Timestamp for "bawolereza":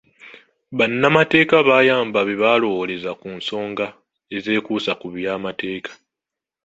2.41-3.11